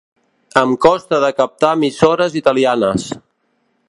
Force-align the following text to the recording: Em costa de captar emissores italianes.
Em 0.61 0.71
costa 0.85 1.19
de 1.25 1.29
captar 1.41 1.73
emissores 1.79 2.39
italianes. 2.43 3.07